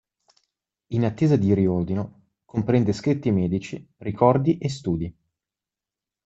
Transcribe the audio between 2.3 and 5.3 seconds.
comprende scritti medici, ricordi e studi.